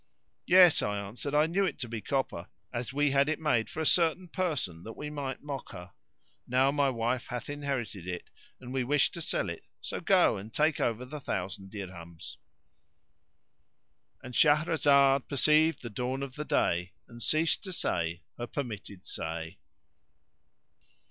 "Yes," 0.47 0.81
I 0.81 0.97
answered, 0.97 1.35
"I 1.35 1.45
knew 1.45 1.63
it 1.63 1.77
to 1.77 1.87
be 1.87 2.01
copper, 2.01 2.47
as 2.73 2.91
we 2.91 3.11
had 3.11 3.29
it 3.29 3.37
made 3.39 3.69
for 3.69 3.81
a 3.81 3.85
certain 3.85 4.27
person 4.29 4.81
that 4.81 4.97
we 4.97 5.11
might 5.11 5.43
mock 5.43 5.73
her: 5.73 5.91
now 6.47 6.71
my 6.71 6.89
wife 6.89 7.27
hath 7.27 7.51
inherited 7.51 8.07
it 8.07 8.31
and 8.59 8.73
we 8.73 8.83
wish 8.83 9.11
to 9.11 9.21
sell 9.21 9.47
it; 9.47 9.63
so 9.79 9.99
go 9.99 10.37
and 10.37 10.55
take 10.55 10.79
over 10.79 11.05
the 11.05 11.19
thousand 11.19 11.69
dirhams."—And 11.69 12.33
Shahrazad 14.33 15.27
perceived 15.27 15.83
the 15.83 15.89
dawn 15.91 16.23
of 16.23 16.33
day 16.47 16.93
and 17.07 17.21
ceased 17.21 17.63
to 17.65 17.71
say 17.71 18.23
her 18.39 18.47
permitted 18.47 19.05
say. 19.05 19.59